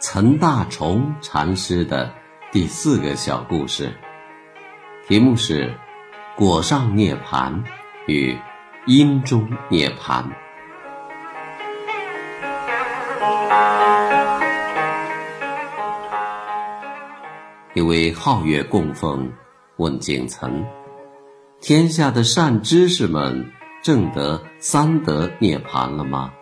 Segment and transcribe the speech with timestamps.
[0.00, 2.14] 岑大虫禅师的
[2.52, 3.92] 第四个小故事，
[5.08, 5.74] 题目是
[6.38, 7.64] “果上涅盘
[8.06, 8.38] 与
[8.86, 10.30] 因中涅盘”。
[17.74, 19.32] 一位皓月供奉
[19.78, 20.64] 问景岑
[21.60, 23.50] ：“天下的善知识们
[23.82, 26.32] 证得三德涅盘了吗？”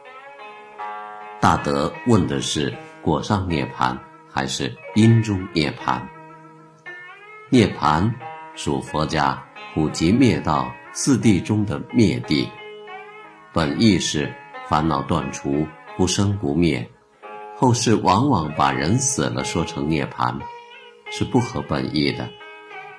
[1.40, 2.74] 大德问的是
[3.06, 3.96] 果上涅盘
[4.28, 6.04] 还是因中涅盘？
[7.50, 8.12] 涅盘
[8.56, 9.40] 属佛家
[9.72, 12.48] 普及灭道四谛中的灭谛，
[13.52, 14.34] 本意是
[14.68, 15.64] 烦恼断除、
[15.96, 16.84] 不生不灭。
[17.54, 20.36] 后世往往把人死了说成涅盘，
[21.08, 22.28] 是不合本意的。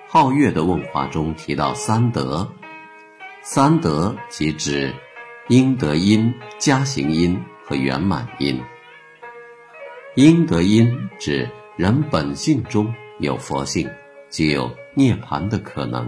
[0.10, 2.50] 皓月的问话中提到三德，
[3.42, 4.96] 三德即指
[5.50, 7.38] 应得因、加行因。
[7.70, 8.64] 和圆满因，
[10.18, 13.88] 因得因指人本性中有佛性，
[14.32, 16.08] 具有涅盘的可能；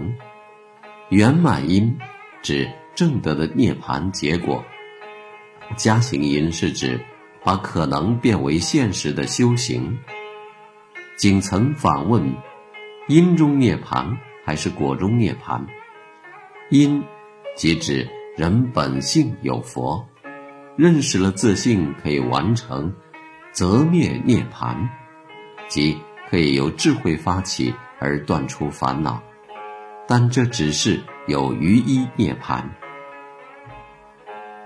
[1.10, 1.96] 圆满因
[2.42, 4.60] 指正德的涅槃结果；
[5.76, 6.98] 加行因是指
[7.44, 9.96] 把可能变为现实的修行。
[11.16, 12.34] 仅曾反问：
[13.06, 15.64] 因中涅盘还是果中涅盘？
[16.70, 17.00] 因
[17.54, 20.04] 即指人本性有佛。
[20.76, 22.92] 认识了自信可以完成
[23.52, 24.88] 则灭涅盘，
[25.68, 29.20] 即可以由智慧发起而断除烦恼，
[30.06, 32.68] 但这只是有余一涅盘，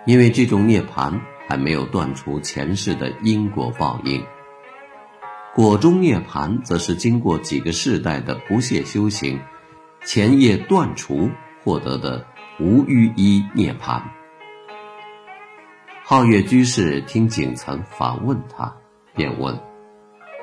[0.07, 4.25] 因为这种涅盘还没有断除前世的因果报应。
[5.55, 9.41] 果中涅盘则是经过几个世代的不懈修行，
[10.05, 11.31] 前业断除
[11.63, 12.27] 获得的
[12.61, 14.03] 无余一涅盘。
[16.07, 18.71] 皓月居士听景岑反问他，
[19.15, 19.59] 便问：“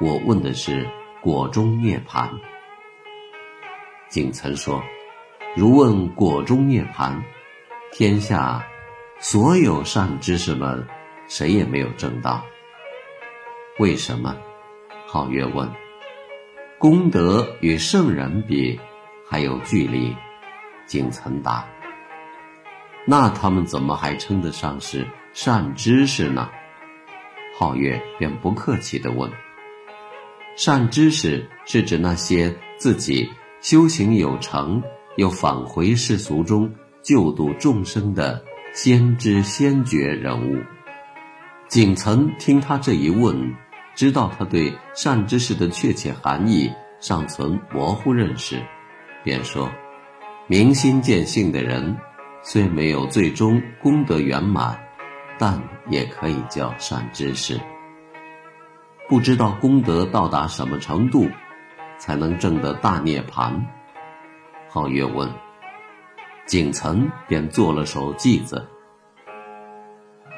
[0.01, 0.89] 我问的是
[1.22, 2.27] 果中涅盘。”
[4.09, 4.81] 景岑说
[5.55, 7.23] ：“如问果中涅盘，
[7.91, 8.66] 天下
[9.19, 10.83] 所有善知识们，
[11.27, 12.44] 谁也没有证到。
[13.77, 14.35] 为什么？”
[15.07, 15.69] 皓月问
[16.79, 18.79] ：“功德与圣人比，
[19.29, 20.17] 还有距离。”
[20.88, 21.63] 景岑答
[23.05, 26.50] ：“那他们怎么还称得上是？”善知识呢？
[27.58, 29.31] 皓月便不客气地问
[30.58, 33.30] ：“善知识是指那些自己
[33.62, 34.84] 修行有成，
[35.16, 36.69] 又返回世俗中
[37.02, 38.44] 救度众生的
[38.74, 40.62] 先知先觉人物。”
[41.69, 43.56] 景岑听他这一问，
[43.96, 46.69] 知道他对善知识的确切含义
[47.00, 48.62] 尚存模糊认识，
[49.24, 49.72] 便说
[50.48, 51.96] ：“明心见性的人，
[52.44, 54.78] 虽没有最终功德圆满。”
[55.41, 55.59] 但
[55.90, 57.59] 也可以叫善知识。
[59.09, 61.28] 不知道功德到达什么程度，
[61.97, 63.51] 才能证得大涅槃？
[64.69, 65.28] 皓月问。
[66.46, 68.68] 景岑便做了首偈子：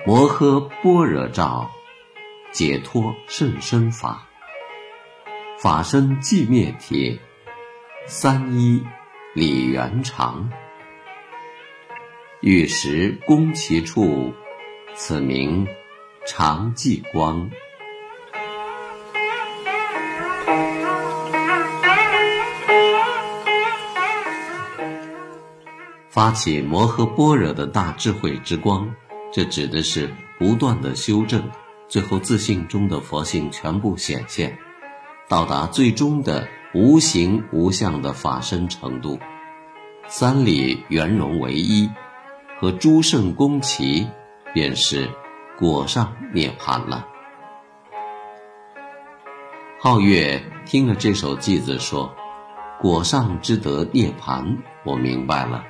[0.06, 1.70] 摩诃般若照，
[2.54, 4.26] 解脱甚深法。
[5.60, 7.20] 法身寂灭体，
[8.06, 8.82] 三一
[9.34, 10.50] 理圆常。
[12.40, 14.34] 玉石供其处。
[14.96, 15.68] 此名
[16.26, 17.50] 常寂光。
[26.10, 28.88] 发起摩诃般若的大智慧之光，
[29.32, 31.44] 这指的是不断的修正，
[31.88, 34.56] 最后自信中的佛性全部显现，
[35.28, 39.18] 到达最终的无形无相的法身程度。
[40.08, 41.90] 三理圆融为一，
[42.60, 44.08] 和诸圣宫齐。
[44.54, 45.10] 便是
[45.58, 47.08] 果上涅盘了。
[49.82, 52.14] 皓月听了这首偈子，说
[52.80, 55.64] ：“果上之得涅盘，我明白了。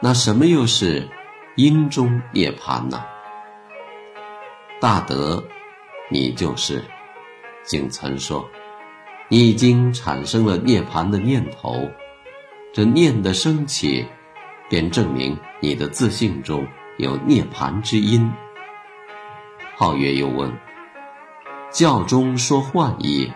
[0.00, 1.08] 那什么又是
[1.56, 3.04] 因中涅盘呢？”
[4.80, 5.42] 大德，
[6.10, 6.82] 你就是。
[7.62, 8.46] 景岑说
[9.28, 11.88] ：“你已经产生了涅盘的念头，
[12.74, 14.04] 这念的升起，
[14.68, 16.66] 便证明你的自信中。”
[16.96, 18.30] 有涅盘之因。
[19.76, 20.52] 皓月又问：
[21.70, 23.32] 教中说幻意，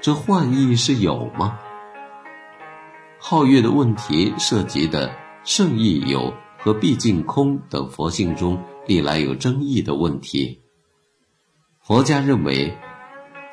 [0.00, 1.58] 这幻意是有吗？
[3.20, 5.10] 皓月的问题涉及的
[5.44, 10.60] 圣意有和毕竟空等佛性中历来有争议的问题。
[11.80, 12.76] 佛家认为，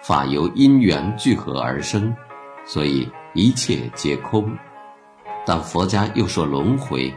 [0.01, 2.13] 法由因缘聚合而生，
[2.65, 4.57] 所以一切皆空。
[5.45, 7.13] 但佛家又说轮回，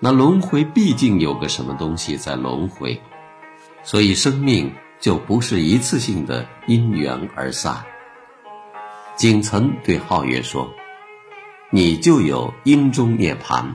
[0.00, 3.00] 那轮回毕竟有个什么东西在轮回，
[3.84, 7.84] 所以生命就不是一次性的因缘而散。
[9.16, 10.68] 景岑对皓月说。
[11.72, 13.72] 你就有因中涅盘，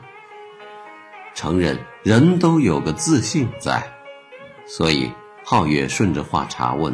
[1.34, 3.82] 承认人都有个自信在，
[4.68, 5.10] 所以
[5.46, 6.94] 皓月顺着话茬问：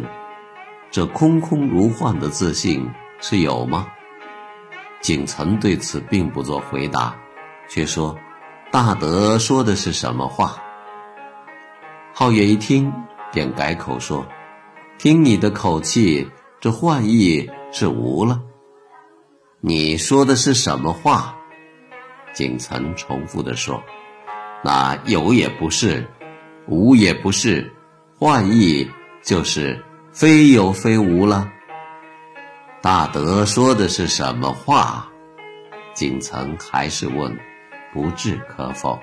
[0.92, 2.88] 这空空如幻的自信
[3.20, 3.88] 是有吗？
[5.02, 7.16] 景岑对此并不做回答，
[7.68, 8.16] 却说
[8.72, 10.56] ：“大德说的是什么话？”
[12.16, 12.92] 皓月一听，
[13.34, 14.26] 便改口说
[14.98, 16.26] ：“听你的口气，
[16.62, 18.42] 这幻意是无了。”
[19.60, 21.36] 你说的是什么话？
[22.34, 23.84] 景岑重复的说
[24.64, 26.10] ：“那有也不是，
[26.66, 27.70] 无也不是，
[28.18, 28.90] 幻意
[29.22, 29.84] 就是
[30.14, 31.52] 非有非无了。”
[32.82, 35.06] 大德说的是什么话？
[35.94, 37.38] 景岑还是问，
[37.94, 39.00] 不置可否。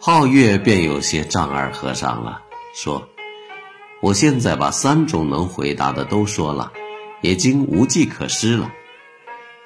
[0.00, 2.42] 皓月便有些丈二和尚了，
[2.74, 3.08] 说
[4.02, 6.72] ：“我现在把三种能回答的都说了。”
[7.22, 8.70] 也经无计可施了，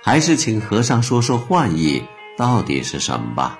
[0.00, 2.00] 还是请和尚说说幻意
[2.36, 3.58] 到底是什么吧。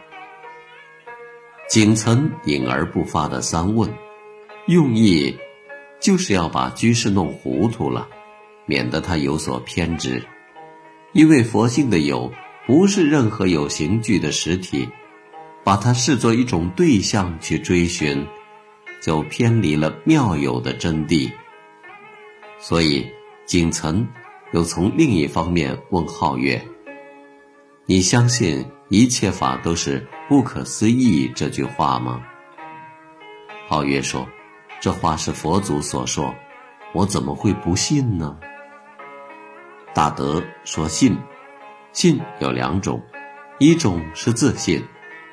[1.69, 3.93] 景岑隐而不发的三问，
[4.69, 5.37] 用意
[5.99, 8.07] 就是要把居士弄糊涂了，
[8.67, 10.25] 免得他有所偏执。
[11.13, 12.33] 因为佛性的有
[12.69, 14.89] 不是任何有形具的实体，
[15.65, 18.25] 把它视作一种对象去追寻，
[19.03, 21.29] 就偏离了妙有的真谛。
[22.61, 23.05] 所以。
[23.49, 24.07] 景岑
[24.53, 26.63] 又从另一方面问皓月
[27.89, 32.21] ：“你相信一切法都是不可思议这句话吗？”
[33.67, 34.29] 皓月说
[34.83, 36.35] ：“这话是佛祖所说，
[36.93, 38.39] 我怎么会不信呢？”
[39.95, 41.17] 大德说：“信，
[41.93, 43.03] 信有两种，
[43.59, 44.83] 一种是自信，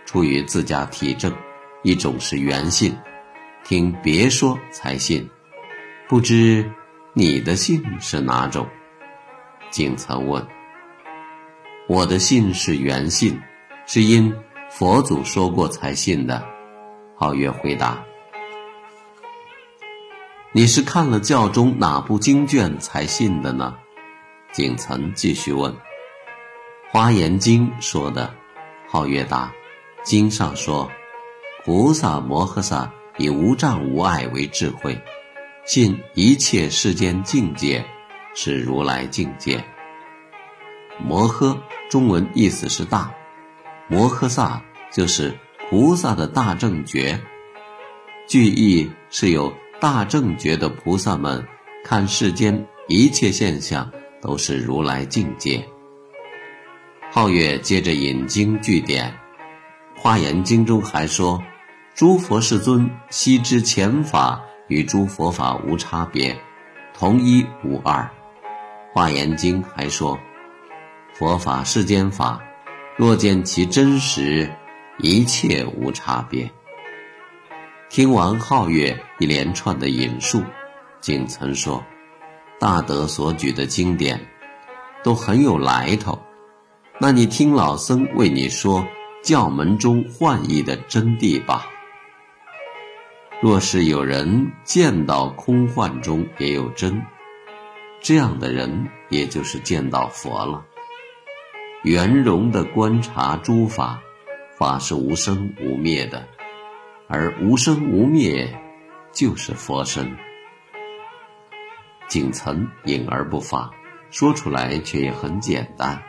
[0.06, 1.32] 出于自家体证；
[1.84, 2.96] 一种是缘信，
[3.64, 5.30] 听别说才信。
[6.08, 6.70] 不知。”
[7.18, 8.68] 你的信是哪种？
[9.72, 10.46] 景岑问。
[11.88, 13.40] 我的信是原信，
[13.86, 14.36] 是因
[14.70, 16.44] 佛祖说过才信的。
[17.18, 18.04] 皓月回答。
[20.52, 23.74] 你是看了教中哪部经卷才信的呢？
[24.52, 25.74] 景岑继续问。
[26.92, 28.34] 华严经说的。
[28.90, 29.52] 皓月答。
[30.04, 30.90] 经上说，
[31.64, 34.96] 菩萨摩诃萨以无障无碍为智慧。
[35.66, 37.84] 信一切世间境界
[38.36, 39.62] 是如来境界。
[41.04, 41.58] 摩诃
[41.90, 43.12] 中文意思是大，
[43.88, 44.62] 摩诃萨
[44.92, 45.36] 就是
[45.70, 47.20] 菩萨的大正觉。
[48.28, 51.44] 句意是有大正觉的菩萨们
[51.84, 55.68] 看世间一切现象都是如来境界。
[57.16, 59.10] 皓月接着引经据典，
[59.98, 61.42] 《华严经》中还说
[61.96, 66.36] ：“诸佛世尊悉知前法。”与诸佛法无差别，
[66.94, 68.06] 同一无二。
[68.92, 70.20] 华严经还说，
[71.14, 72.38] 佛法世间法，
[72.98, 74.52] 若见其真实，
[74.98, 76.52] 一切无差别。
[77.90, 80.44] 听完皓月一连串的引述，
[81.00, 81.82] 景岑说
[82.60, 84.20] ：“大德所举的经典，
[85.02, 86.20] 都很有来头。
[87.00, 88.86] 那你听老僧为你说
[89.22, 91.68] 教门中幻意的真谛吧。”
[93.42, 97.00] 若是有人见到空幻中也有真，
[98.02, 100.66] 这样的人也就是见到佛了。
[101.84, 104.02] 圆融的观察诸法，
[104.58, 106.26] 法是无生无灭的，
[107.08, 108.52] 而无生无灭
[109.12, 110.18] 就是佛身。
[112.08, 113.70] 景岑隐而不发，
[114.10, 116.02] 说出来却也很简单。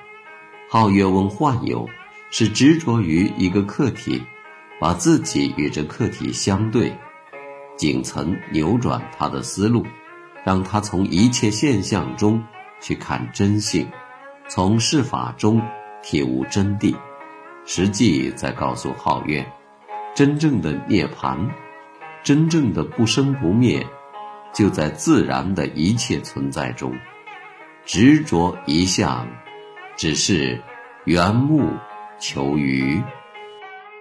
[0.68, 1.88] 皓月问幻有，
[2.30, 4.20] 是执着于一个客体，
[4.80, 6.92] 把自己与这客体相对。
[7.76, 9.87] 景岑扭转他的思路，
[10.44, 12.42] 让他从一切现象中
[12.80, 13.87] 去看真性，
[14.49, 15.62] 从事法中
[16.02, 16.94] 体悟真谛，
[17.64, 19.46] 实际在告诉皓月，
[20.16, 21.38] 真正的涅槃，
[22.25, 23.87] 真正的不生不灭，
[24.52, 26.92] 就在自然的一切存在中。
[27.85, 29.28] 执着一向，
[29.97, 30.61] 只是
[31.05, 31.71] 缘木
[32.19, 33.03] 求鱼。